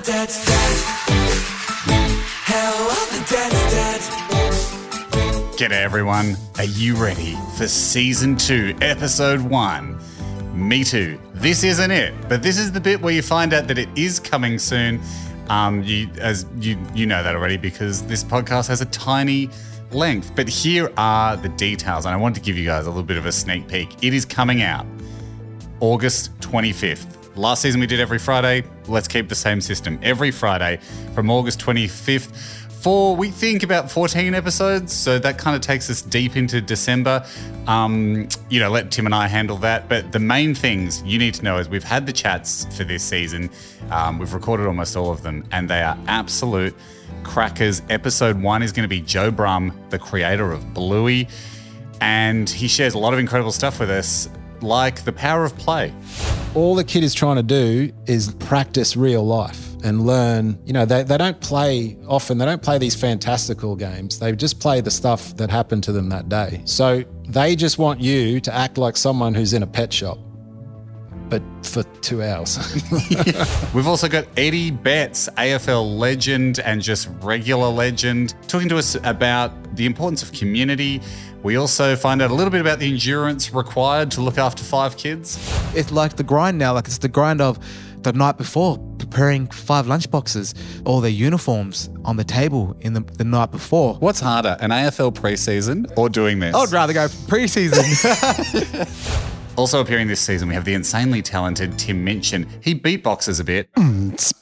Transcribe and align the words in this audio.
the 0.00 0.02
dead? 0.02 0.28
Are 2.52 3.06
the 3.12 3.24
dead? 3.30 4.00
G'day 5.56 5.70
everyone. 5.70 6.36
Are 6.58 6.64
you 6.64 6.96
ready 6.96 7.34
for 7.56 7.66
season 7.66 8.36
two, 8.36 8.76
episode 8.82 9.40
one? 9.40 9.98
Me 10.52 10.84
too. 10.84 11.18
This 11.32 11.64
isn't 11.64 11.90
it, 11.90 12.12
but 12.28 12.42
this 12.42 12.58
is 12.58 12.72
the 12.72 12.80
bit 12.80 13.00
where 13.00 13.14
you 13.14 13.22
find 13.22 13.54
out 13.54 13.68
that 13.68 13.78
it 13.78 13.88
is 13.96 14.20
coming 14.20 14.58
soon. 14.58 15.00
Um, 15.48 15.82
you, 15.82 16.10
as 16.20 16.44
you 16.58 16.76
you 16.94 17.06
know 17.06 17.22
that 17.22 17.34
already 17.34 17.56
because 17.56 18.02
this 18.06 18.22
podcast 18.22 18.68
has 18.68 18.82
a 18.82 18.86
tiny 18.86 19.48
length. 19.92 20.32
But 20.36 20.46
here 20.46 20.92
are 20.98 21.38
the 21.38 21.48
details, 21.48 22.04
and 22.04 22.12
I 22.12 22.18
want 22.18 22.34
to 22.34 22.42
give 22.42 22.58
you 22.58 22.66
guys 22.66 22.84
a 22.84 22.90
little 22.90 23.02
bit 23.02 23.16
of 23.16 23.24
a 23.24 23.32
sneak 23.32 23.66
peek. 23.66 24.04
It 24.04 24.12
is 24.12 24.26
coming 24.26 24.60
out 24.60 24.84
August 25.80 26.38
25th. 26.40 27.15
Last 27.36 27.60
season 27.60 27.80
we 27.80 27.86
did 27.86 28.00
every 28.00 28.18
Friday. 28.18 28.64
Let's 28.88 29.06
keep 29.06 29.28
the 29.28 29.34
same 29.34 29.60
system. 29.60 29.98
Every 30.02 30.30
Friday 30.30 30.80
from 31.14 31.30
August 31.30 31.60
25th 31.60 32.64
for 32.86 33.16
we 33.16 33.30
think 33.30 33.62
about 33.62 33.90
14 33.90 34.34
episodes. 34.34 34.92
So 34.92 35.18
that 35.18 35.36
kind 35.36 35.54
of 35.54 35.60
takes 35.60 35.90
us 35.90 36.00
deep 36.00 36.36
into 36.36 36.60
December. 36.60 37.26
Um, 37.66 38.28
you 38.48 38.60
know, 38.60 38.70
let 38.70 38.90
Tim 38.90 39.06
and 39.06 39.14
I 39.14 39.26
handle 39.26 39.56
that. 39.58 39.88
But 39.88 40.12
the 40.12 40.18
main 40.18 40.54
things 40.54 41.02
you 41.02 41.18
need 41.18 41.34
to 41.34 41.42
know 41.42 41.58
is 41.58 41.68
we've 41.68 41.84
had 41.84 42.06
the 42.06 42.12
chats 42.12 42.64
for 42.76 42.84
this 42.84 43.02
season. 43.02 43.50
Um, 43.90 44.18
we've 44.18 44.32
recorded 44.32 44.66
almost 44.66 44.96
all 44.96 45.10
of 45.10 45.22
them, 45.22 45.44
and 45.52 45.68
they 45.68 45.82
are 45.82 45.98
absolute 46.06 46.74
crackers. 47.22 47.82
Episode 47.90 48.40
one 48.40 48.62
is 48.62 48.72
going 48.72 48.84
to 48.84 48.88
be 48.88 49.00
Joe 49.00 49.30
Brumm, 49.30 49.74
the 49.90 49.98
creator 49.98 50.52
of 50.52 50.72
Bluey, 50.72 51.28
and 52.00 52.48
he 52.48 52.68
shares 52.68 52.94
a 52.94 52.98
lot 52.98 53.12
of 53.12 53.18
incredible 53.18 53.52
stuff 53.52 53.80
with 53.80 53.90
us, 53.90 54.28
like 54.62 55.04
the 55.04 55.12
power 55.12 55.44
of 55.44 55.56
play. 55.56 55.92
all 56.54 56.74
the 56.74 56.84
kid 56.84 57.04
is 57.04 57.14
trying 57.14 57.36
to 57.36 57.42
do 57.42 57.92
is 58.06 58.32
practice 58.34 58.96
real 58.96 59.24
life 59.24 59.74
and 59.84 60.06
learn. 60.06 60.58
You 60.64 60.72
know, 60.72 60.84
they, 60.84 61.02
they 61.02 61.18
don't 61.18 61.40
play 61.40 61.96
often, 62.08 62.38
they 62.38 62.44
don't 62.44 62.62
play 62.62 62.78
these 62.78 62.94
fantastical 62.94 63.76
games. 63.76 64.18
They 64.18 64.32
just 64.32 64.60
play 64.60 64.80
the 64.80 64.90
stuff 64.90 65.36
that 65.36 65.50
happened 65.50 65.84
to 65.84 65.92
them 65.92 66.08
that 66.08 66.28
day. 66.28 66.62
So 66.64 67.04
they 67.28 67.56
just 67.56 67.78
want 67.78 68.00
you 68.00 68.40
to 68.40 68.54
act 68.54 68.78
like 68.78 68.96
someone 68.96 69.34
who's 69.34 69.52
in 69.52 69.62
a 69.62 69.66
pet 69.66 69.92
shop, 69.92 70.18
but 71.28 71.42
for 71.62 71.82
two 72.00 72.22
hours. 72.22 72.58
We've 73.74 73.86
also 73.86 74.08
got 74.08 74.26
Eddie 74.36 74.70
Betts, 74.70 75.28
AFL 75.36 75.98
legend 75.98 76.58
and 76.60 76.80
just 76.80 77.08
regular 77.20 77.68
legend, 77.68 78.34
talking 78.48 78.68
to 78.70 78.78
us 78.78 78.96
about 79.04 79.52
the 79.76 79.86
importance 79.86 80.22
of 80.22 80.32
community. 80.32 81.00
We 81.42 81.56
also 81.56 81.94
find 81.96 82.20
out 82.20 82.30
a 82.30 82.34
little 82.34 82.50
bit 82.50 82.60
about 82.60 82.78
the 82.78 82.90
endurance 82.90 83.52
required 83.52 84.10
to 84.12 84.20
look 84.20 84.38
after 84.38 84.64
five 84.64 84.96
kids. 84.96 85.38
It's 85.74 85.92
like 85.92 86.16
the 86.16 86.24
grind 86.24 86.58
now. 86.58 86.74
Like 86.74 86.86
it's 86.86 86.98
the 86.98 87.08
grind 87.08 87.40
of 87.40 87.58
the 88.02 88.12
night 88.12 88.36
before, 88.36 88.78
preparing 88.98 89.46
five 89.48 89.86
lunchboxes, 89.86 90.54
all 90.84 91.00
their 91.00 91.10
uniforms 91.10 91.90
on 92.04 92.16
the 92.16 92.24
table 92.24 92.76
in 92.80 92.92
the, 92.92 93.00
the 93.00 93.24
night 93.24 93.50
before. 93.50 93.94
What's 93.94 94.20
harder, 94.20 94.56
an 94.60 94.70
AFL 94.70 95.12
preseason 95.12 95.92
or 95.96 96.08
doing 96.08 96.38
this? 96.38 96.54
I'd 96.54 96.72
rather 96.72 96.92
go 96.92 97.06
preseason. 97.08 97.82
Also 99.56 99.80
appearing 99.80 100.06
this 100.06 100.20
season, 100.20 100.48
we 100.48 100.54
have 100.54 100.66
the 100.66 100.74
insanely 100.74 101.22
talented 101.22 101.78
Tim 101.78 102.04
Minchin. 102.04 102.46
He 102.60 102.74
beatboxes 102.74 103.40
a 103.40 103.44
bit, 103.44 103.72
mm, 103.76 104.34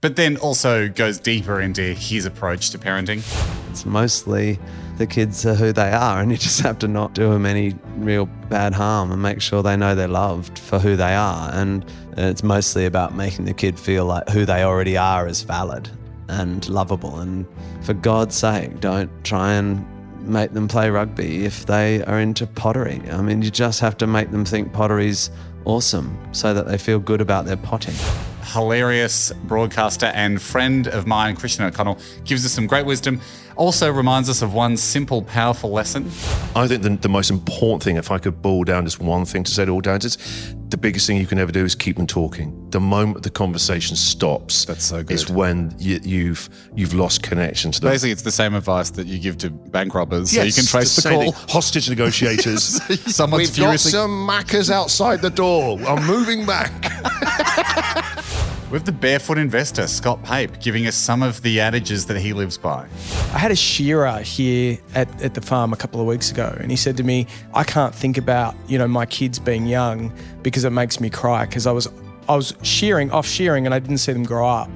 but 0.00 0.14
then 0.14 0.36
also 0.36 0.88
goes 0.88 1.18
deeper 1.18 1.60
into 1.60 1.82
his 1.94 2.26
approach 2.26 2.70
to 2.70 2.78
parenting. 2.78 3.22
It's 3.70 3.86
mostly 3.86 4.58
the 4.98 5.06
kids 5.06 5.46
are 5.46 5.54
who 5.54 5.72
they 5.72 5.92
are, 5.92 6.20
and 6.20 6.30
you 6.30 6.36
just 6.36 6.60
have 6.60 6.78
to 6.80 6.88
not 6.88 7.14
do 7.14 7.30
them 7.30 7.46
any 7.46 7.74
real 7.96 8.26
bad 8.48 8.74
harm 8.74 9.12
and 9.12 9.22
make 9.22 9.40
sure 9.40 9.62
they 9.62 9.76
know 9.76 9.94
they're 9.94 10.08
loved 10.08 10.58
for 10.58 10.78
who 10.78 10.96
they 10.96 11.14
are. 11.14 11.50
And 11.52 11.84
it's 12.16 12.42
mostly 12.42 12.84
about 12.84 13.14
making 13.14 13.44
the 13.44 13.54
kid 13.54 13.78
feel 13.78 14.04
like 14.04 14.28
who 14.28 14.44
they 14.44 14.64
already 14.64 14.96
are 14.96 15.28
is 15.28 15.42
valid 15.42 15.88
and 16.28 16.68
lovable. 16.68 17.20
And 17.20 17.46
for 17.82 17.94
God's 17.94 18.34
sake, 18.34 18.80
don't 18.80 19.10
try 19.24 19.52
and 19.52 19.86
make 20.20 20.52
them 20.52 20.68
play 20.68 20.90
rugby 20.90 21.44
if 21.44 21.64
they 21.66 22.02
are 22.04 22.20
into 22.20 22.46
pottery. 22.46 23.00
I 23.10 23.22
mean, 23.22 23.40
you 23.40 23.50
just 23.50 23.80
have 23.80 23.96
to 23.98 24.06
make 24.06 24.30
them 24.32 24.44
think 24.44 24.72
pottery's 24.72 25.30
awesome 25.64 26.18
so 26.32 26.52
that 26.54 26.66
they 26.66 26.76
feel 26.76 26.98
good 26.98 27.20
about 27.20 27.46
their 27.46 27.56
potting. 27.56 27.94
Hilarious 28.52 29.32
broadcaster 29.44 30.06
and 30.06 30.40
friend 30.40 30.88
of 30.88 31.06
mine, 31.06 31.36
Christian 31.36 31.64
O'Connell, 31.64 31.98
gives 32.24 32.44
us 32.44 32.52
some 32.52 32.66
great 32.66 32.86
wisdom. 32.86 33.20
Also 33.56 33.90
reminds 33.92 34.28
us 34.28 34.42
of 34.42 34.54
one 34.54 34.76
simple, 34.76 35.22
powerful 35.22 35.70
lesson. 35.70 36.06
I 36.56 36.66
think 36.66 36.82
the, 36.82 36.96
the 36.96 37.08
most 37.08 37.30
important 37.30 37.82
thing, 37.82 37.96
if 37.96 38.10
I 38.10 38.18
could 38.18 38.40
boil 38.40 38.64
down 38.64 38.84
just 38.84 39.00
one 39.00 39.24
thing 39.24 39.44
to 39.44 39.50
say 39.50 39.64
to 39.66 39.70
all 39.70 39.80
dads, 39.80 40.04
is 40.04 40.54
the 40.70 40.78
biggest 40.78 41.06
thing 41.06 41.16
you 41.18 41.26
can 41.26 41.38
ever 41.38 41.52
do 41.52 41.64
is 41.64 41.74
keep 41.74 41.96
them 41.96 42.06
talking. 42.06 42.70
The 42.70 42.80
moment 42.80 43.22
the 43.22 43.30
conversation 43.30 43.96
stops, 43.96 44.64
That's 44.64 44.84
so 44.84 45.02
good. 45.02 45.12
It's 45.12 45.28
when 45.28 45.74
you, 45.78 46.00
you've 46.02 46.48
you've 46.74 46.94
lost 46.94 47.22
connection 47.22 47.72
to 47.72 47.80
them. 47.80 47.90
Basically, 47.90 48.12
it's 48.12 48.22
the 48.22 48.30
same 48.30 48.54
advice 48.54 48.90
that 48.90 49.06
you 49.06 49.18
give 49.18 49.36
to 49.38 49.50
bank 49.50 49.94
robbers 49.94 50.30
so 50.30 50.42
you 50.42 50.52
can 50.52 50.64
trace 50.64 50.96
the 50.96 51.10
call. 51.10 51.32
Hostage 51.32 51.90
negotiators. 51.90 52.80
Someone's 53.14 53.50
We've 53.50 53.66
got 53.66 53.80
some 53.80 54.26
Maccas 54.26 54.70
outside 54.70 55.20
the 55.20 55.30
door. 55.30 55.78
I'm 55.80 56.06
moving 56.06 56.46
back. 56.46 56.72
Have 58.72 58.84
the 58.84 58.92
barefoot 58.92 59.36
investor, 59.36 59.88
Scott 59.88 60.22
Pape, 60.22 60.60
giving 60.60 60.86
us 60.86 60.94
some 60.94 61.24
of 61.24 61.42
the 61.42 61.60
adages 61.60 62.06
that 62.06 62.18
he 62.18 62.32
lives 62.32 62.56
by. 62.56 62.86
I 63.34 63.38
had 63.38 63.50
a 63.50 63.56
shearer 63.56 64.18
here 64.20 64.78
at, 64.94 65.22
at 65.22 65.34
the 65.34 65.40
farm 65.40 65.72
a 65.72 65.76
couple 65.76 66.00
of 66.00 66.06
weeks 66.06 66.30
ago, 66.30 66.56
and 66.60 66.70
he 66.70 66.76
said 66.76 66.96
to 66.98 67.02
me, 67.02 67.26
"I 67.52 67.64
can't 67.64 67.92
think 67.92 68.16
about 68.16 68.54
you 68.68 68.78
know 68.78 68.86
my 68.86 69.06
kids 69.06 69.40
being 69.40 69.66
young 69.66 70.12
because 70.42 70.64
it 70.64 70.70
makes 70.70 71.00
me 71.00 71.10
cry 71.10 71.46
because 71.46 71.66
I 71.66 71.72
was 71.72 71.88
I 72.28 72.36
was 72.36 72.54
shearing 72.62 73.10
off 73.10 73.26
shearing 73.26 73.66
and 73.66 73.74
I 73.74 73.80
didn't 73.80 73.98
see 73.98 74.12
them 74.12 74.22
grow 74.22 74.48
up." 74.48 74.70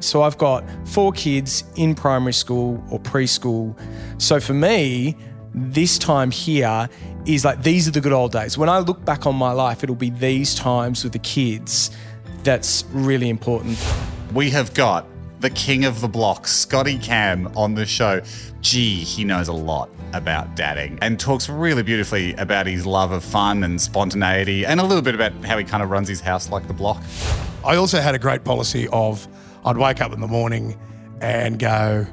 So 0.00 0.22
I've 0.22 0.38
got 0.38 0.64
four 0.88 1.12
kids 1.12 1.64
in 1.76 1.94
primary 1.94 2.32
school 2.32 2.82
or 2.90 2.98
preschool. 2.98 3.78
So 4.16 4.40
for 4.40 4.54
me, 4.54 5.14
this 5.54 5.98
time 5.98 6.30
here 6.30 6.88
is 7.26 7.44
like 7.44 7.62
these 7.62 7.86
are 7.86 7.90
the 7.90 8.00
good 8.00 8.12
old 8.12 8.32
days. 8.32 8.56
When 8.56 8.70
I 8.70 8.78
look 8.78 9.04
back 9.04 9.26
on 9.26 9.36
my 9.36 9.52
life, 9.52 9.84
it'll 9.84 9.94
be 9.94 10.10
these 10.10 10.54
times 10.54 11.04
with 11.04 11.12
the 11.12 11.18
kids 11.18 11.90
that's 12.46 12.84
really 12.92 13.28
important. 13.28 13.76
We 14.32 14.50
have 14.50 14.72
got 14.72 15.04
the 15.40 15.50
king 15.50 15.84
of 15.84 16.00
the 16.00 16.08
block, 16.08 16.46
Scotty 16.46 16.96
Cam, 16.98 17.48
on 17.56 17.74
the 17.74 17.84
show. 17.84 18.22
Gee, 18.60 19.00
he 19.02 19.24
knows 19.24 19.48
a 19.48 19.52
lot 19.52 19.90
about 20.12 20.54
dadding 20.54 20.96
and 21.02 21.18
talks 21.18 21.48
really 21.48 21.82
beautifully 21.82 22.32
about 22.34 22.66
his 22.66 22.86
love 22.86 23.10
of 23.10 23.24
fun 23.24 23.64
and 23.64 23.80
spontaneity 23.80 24.64
and 24.64 24.78
a 24.80 24.84
little 24.84 25.02
bit 25.02 25.14
about 25.16 25.32
how 25.44 25.58
he 25.58 25.64
kind 25.64 25.82
of 25.82 25.90
runs 25.90 26.08
his 26.08 26.20
house 26.20 26.48
like 26.48 26.66
the 26.68 26.72
block. 26.72 27.02
I 27.64 27.76
also 27.76 28.00
had 28.00 28.14
a 28.14 28.18
great 28.18 28.44
policy 28.44 28.88
of 28.92 29.26
I'd 29.64 29.76
wake 29.76 30.00
up 30.00 30.12
in 30.12 30.20
the 30.20 30.28
morning 30.28 30.78
and 31.20 31.58
go, 31.58 32.06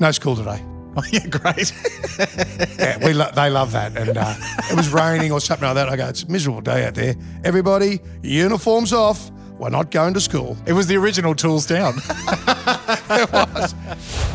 no 0.00 0.10
school 0.10 0.36
today. 0.36 0.62
Oh, 0.98 1.02
yeah, 1.12 1.26
great. 1.26 1.74
Yeah, 2.78 3.04
we 3.06 3.12
lo- 3.12 3.30
they 3.34 3.50
love 3.50 3.72
that. 3.72 3.94
And 3.98 4.16
uh, 4.16 4.34
it 4.70 4.74
was 4.74 4.88
raining 4.90 5.30
or 5.30 5.40
something 5.42 5.66
like 5.66 5.74
that. 5.74 5.90
I 5.90 5.96
go, 5.96 6.08
it's 6.08 6.22
a 6.22 6.30
miserable 6.30 6.62
day 6.62 6.86
out 6.86 6.94
there. 6.94 7.14
Everybody, 7.44 8.00
uniforms 8.22 8.94
off. 8.94 9.30
We're 9.58 9.70
not 9.70 9.90
going 9.90 10.14
to 10.14 10.20
school. 10.20 10.56
It 10.66 10.74
was 10.74 10.86
the 10.86 10.96
original 10.96 11.34
Tools 11.34 11.66
Down. 11.66 11.94
It 13.08 13.32
was. 13.32 13.72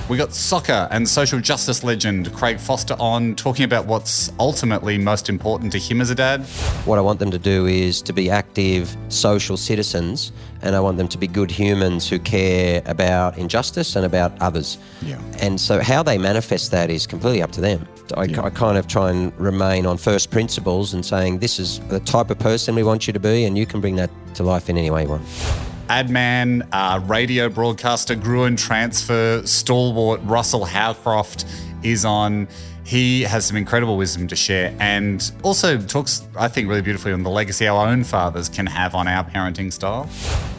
We 0.10 0.18
got 0.18 0.34
soccer 0.34 0.90
and 0.92 1.08
social 1.08 1.40
justice 1.40 1.84
legend 1.84 2.34
Craig 2.34 2.60
Foster 2.60 2.96
on 3.00 3.36
talking 3.36 3.64
about 3.64 3.86
what's 3.86 4.32
ultimately 4.40 4.98
most 4.98 5.30
important 5.30 5.72
to 5.72 5.80
him 5.80 6.02
as 6.02 6.10
a 6.10 6.16
dad. 6.16 6.42
What 6.86 6.98
I 6.98 7.02
want 7.02 7.20
them 7.20 7.32
to 7.32 7.40
do 7.40 7.66
is 7.66 8.02
to 8.04 8.14
be 8.14 8.30
active 8.30 8.96
social 9.08 9.56
citizens 9.56 10.34
and 10.62 10.76
I 10.76 10.80
want 10.82 10.98
them 10.98 11.08
to 11.08 11.18
be 11.18 11.28
good 11.28 11.50
humans 11.50 12.10
who 12.10 12.20
care 12.20 12.82
about 12.86 13.38
injustice 13.38 13.96
and 13.96 14.06
about 14.06 14.40
others. 14.42 14.78
Yeah. 15.02 15.20
And 15.40 15.60
so 15.60 15.80
how 15.80 16.04
they 16.04 16.18
manifest 16.18 16.72
that 16.72 16.90
is 16.90 17.08
completely 17.08 17.42
up 17.42 17.52
to 17.54 17.62
them. 17.62 17.88
I, 18.18 18.24
I 18.24 18.50
kind 18.50 18.78
of 18.78 18.88
try 18.88 19.12
and 19.12 19.38
remain 19.40 19.86
on 19.86 19.98
first 19.98 20.30
principles 20.30 20.94
and 20.94 21.06
saying 21.06 21.40
this 21.40 21.58
is 21.58 21.80
the 21.88 22.02
type 22.02 22.30
of 22.30 22.40
person 22.40 22.76
we 22.76 22.84
want 22.84 23.08
you 23.08 23.14
to 23.14 23.20
be 23.20 23.46
and 23.46 23.58
you 23.58 23.66
can 23.66 23.80
bring 23.80 23.96
that 23.96 24.10
to 24.36 24.44
life 24.44 24.70
in 24.70 24.78
any 24.78 24.92
way 24.92 25.04
you 25.04 25.10
want. 25.10 25.71
Adman, 25.92 26.66
uh, 26.72 27.02
radio 27.04 27.50
broadcaster, 27.50 28.16
Gruen 28.16 28.56
transfer, 28.56 29.46
stalwart 29.46 30.22
Russell 30.24 30.64
Howcroft 30.64 31.44
is 31.84 32.06
on. 32.06 32.48
He 32.86 33.24
has 33.24 33.46
some 33.46 33.58
incredible 33.58 33.98
wisdom 33.98 34.26
to 34.30 34.36
share 34.36 34.74
and 34.80 35.30
also 35.44 35.78
talks, 35.78 36.26
I 36.38 36.48
think, 36.48 36.70
really 36.70 36.82
beautifully 36.82 37.12
on 37.12 37.24
the 37.24 37.30
legacy 37.30 37.68
our 37.68 37.88
own 37.88 38.06
fathers 38.06 38.48
can 38.48 38.66
have 38.68 38.96
on 38.96 39.10
our 39.10 39.26
parenting 39.26 39.72
style. 39.72 40.10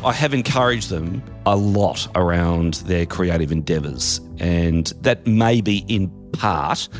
I 0.04 0.12
have 0.12 0.34
encouraged 0.34 0.90
them 0.90 1.22
a 1.46 1.56
lot 1.56 2.06
around 2.14 2.74
their 2.84 3.06
creative 3.06 3.52
endeavours. 3.52 4.20
And 4.38 4.92
that 5.00 5.26
may 5.26 5.62
be 5.62 5.78
in 5.88 6.10
part 6.32 6.90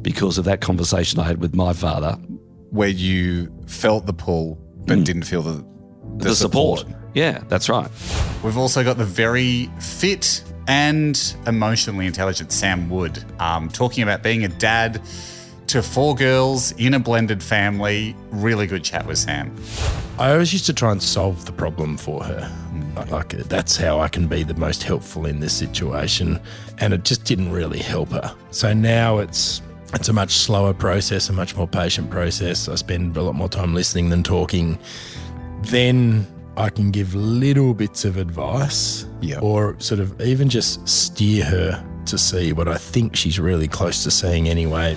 because 0.00 0.38
of 0.38 0.44
that 0.44 0.60
conversation 0.60 1.18
I 1.18 1.24
had 1.24 1.40
with 1.40 1.56
my 1.56 1.72
father. 1.72 2.12
Where 2.70 2.88
you 2.88 3.52
felt 3.66 4.06
the 4.06 4.12
pull 4.12 4.60
but 4.86 5.02
didn't 5.02 5.24
feel 5.24 5.42
the, 5.42 5.64
The, 6.18 6.36
support. 6.36 6.84
Yeah, 7.14 7.42
that's 7.48 7.68
right. 7.68 7.90
We've 8.42 8.56
also 8.56 8.84
got 8.84 8.98
the 8.98 9.04
very 9.04 9.70
fit 9.80 10.42
and 10.66 11.34
emotionally 11.46 12.06
intelligent 12.06 12.52
Sam 12.52 12.88
Wood 12.88 13.24
um, 13.40 13.68
talking 13.68 14.02
about 14.02 14.22
being 14.22 14.44
a 14.44 14.48
dad 14.48 15.02
to 15.66 15.82
four 15.82 16.14
girls 16.14 16.72
in 16.72 16.94
a 16.94 16.98
blended 16.98 17.42
family. 17.42 18.16
Really 18.30 18.66
good 18.66 18.84
chat 18.84 19.06
with 19.06 19.18
Sam. 19.18 19.54
I 20.18 20.32
always 20.32 20.52
used 20.52 20.66
to 20.66 20.72
try 20.72 20.92
and 20.92 21.02
solve 21.02 21.46
the 21.46 21.52
problem 21.52 21.96
for 21.96 22.22
her. 22.24 22.50
Like 23.08 23.30
that's 23.30 23.76
how 23.76 24.00
I 24.00 24.08
can 24.08 24.26
be 24.26 24.42
the 24.42 24.54
most 24.54 24.82
helpful 24.82 25.26
in 25.26 25.40
this 25.40 25.52
situation, 25.52 26.40
and 26.78 26.92
it 26.92 27.04
just 27.04 27.24
didn't 27.24 27.52
really 27.52 27.78
help 27.78 28.10
her. 28.10 28.34
So 28.50 28.72
now 28.72 29.18
it's 29.18 29.62
it's 29.94 30.08
a 30.08 30.12
much 30.12 30.32
slower 30.32 30.74
process, 30.74 31.28
a 31.28 31.32
much 31.32 31.56
more 31.56 31.66
patient 31.66 32.10
process. 32.10 32.68
I 32.68 32.74
spend 32.74 33.16
a 33.16 33.22
lot 33.22 33.34
more 33.34 33.48
time 33.48 33.74
listening 33.74 34.10
than 34.10 34.22
talking. 34.22 34.78
Then 35.62 36.26
I 36.60 36.68
can 36.68 36.90
give 36.90 37.14
little 37.14 37.72
bits 37.72 38.04
of 38.04 38.18
advice, 38.18 39.06
or 39.40 39.80
sort 39.80 39.98
of 39.98 40.20
even 40.20 40.50
just 40.50 40.86
steer 40.86 41.42
her 41.46 41.82
to 42.04 42.18
see 42.18 42.52
what 42.52 42.68
I 42.68 42.76
think 42.76 43.16
she's 43.16 43.40
really 43.40 43.66
close 43.66 44.04
to 44.04 44.10
seeing 44.10 44.46
anyway. 44.46 44.94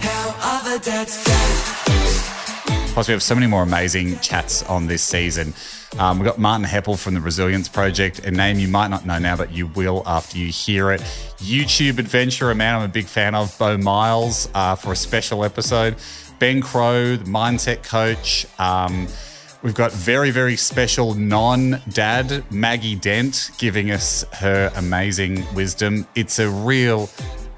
How 0.00 0.34
other 0.38 0.78
dads 0.78 1.24
dad. 1.24 2.92
Plus, 2.92 3.08
we 3.08 3.12
have 3.12 3.22
so 3.22 3.34
many 3.34 3.46
more 3.46 3.62
amazing 3.62 4.18
chats 4.18 4.62
on 4.64 4.86
this 4.86 5.02
season. 5.02 5.54
Um, 5.98 6.18
we've 6.18 6.26
got 6.26 6.38
Martin 6.38 6.66
Heppell 6.66 6.98
from 6.98 7.14
the 7.14 7.22
Resilience 7.22 7.70
Project, 7.70 8.18
a 8.26 8.30
name 8.30 8.58
you 8.58 8.68
might 8.68 8.88
not 8.88 9.06
know 9.06 9.18
now, 9.18 9.34
but 9.34 9.50
you 9.50 9.68
will 9.68 10.02
after 10.04 10.36
you 10.36 10.48
hear 10.48 10.90
it. 10.90 11.00
YouTube 11.38 11.98
adventure, 11.98 12.50
a 12.50 12.54
man 12.54 12.74
I'm 12.74 12.82
a 12.82 12.88
big 12.88 13.06
fan 13.06 13.34
of, 13.34 13.56
Beau 13.58 13.78
Miles, 13.78 14.50
uh, 14.52 14.74
for 14.74 14.92
a 14.92 14.96
special 14.96 15.42
episode. 15.42 15.96
Ben 16.38 16.60
Crowe, 16.60 17.16
the 17.16 17.24
mindset 17.24 17.82
coach. 17.82 18.44
Um, 18.58 19.08
we've 19.62 19.74
got 19.74 19.92
very, 19.92 20.30
very 20.30 20.56
special 20.56 21.14
non 21.14 21.80
dad, 21.90 22.44
Maggie 22.50 22.96
Dent, 22.96 23.50
giving 23.58 23.90
us 23.90 24.24
her 24.34 24.72
amazing 24.76 25.44
wisdom. 25.54 26.06
It's 26.14 26.38
a 26.38 26.48
real 26.48 27.08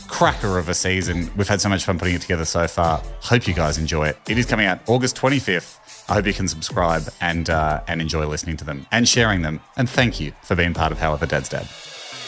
cracker 0.09 0.59
of 0.59 0.69
a 0.69 0.75
season. 0.75 1.31
We've 1.37 1.49
had 1.49 1.61
so 1.61 1.69
much 1.69 1.85
fun 1.85 1.99
putting 1.99 2.15
it 2.15 2.21
together 2.21 2.45
so 2.45 2.69
far. 2.69 3.03
Hope 3.21 3.49
you 3.49 3.55
guys 3.55 3.79
enjoy 3.79 4.09
it. 4.09 4.19
It 4.29 4.39
is 4.39 4.47
coming 4.47 4.67
out 4.67 4.81
August 4.89 5.17
25th. 5.17 5.79
I 6.09 6.15
hope 6.15 6.27
you 6.27 6.35
can 6.35 6.49
subscribe 6.49 7.09
and 7.21 7.49
uh, 7.49 7.83
and 7.89 8.01
enjoy 8.01 8.27
listening 8.27 8.57
to 8.59 8.65
them 8.65 8.87
and 8.93 9.09
sharing 9.09 9.43
them. 9.43 9.61
And 9.77 9.89
thank 9.89 10.21
you 10.21 10.33
for 10.43 10.55
being 10.55 10.75
part 10.75 10.93
of 10.93 10.99
How 10.99 11.13
Other 11.15 11.27
Dads 11.27 11.49
Dad. 11.49 11.67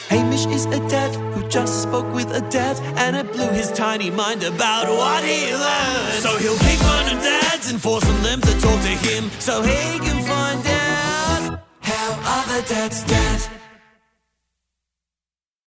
Hamish 0.08 0.46
is 0.46 0.66
a 0.66 0.80
dad 0.88 1.14
who 1.34 1.46
just 1.48 1.82
spoke 1.82 2.12
with 2.14 2.30
a 2.30 2.40
dad, 2.50 2.76
and 2.96 3.16
it 3.16 3.32
blew 3.32 3.48
his 3.48 3.70
tiny 3.72 4.10
mind 4.10 4.42
about 4.42 4.88
what 4.88 5.24
he 5.24 5.52
learned. 5.52 6.22
So 6.22 6.36
he'll 6.38 6.58
pick 6.58 6.78
fun 6.78 7.16
of 7.16 7.22
dads 7.22 7.70
and 7.70 7.80
force 7.80 8.06
on 8.08 8.22
them 8.22 8.40
to 8.40 8.52
talk 8.60 8.80
to 8.82 8.94
him, 9.08 9.30
so 9.38 9.62
he 9.62 9.98
can 9.98 10.18
find 10.24 10.66
out 10.66 11.60
how 11.80 12.08
other 12.38 12.62
dads 12.66 13.02
dad. 13.04 13.55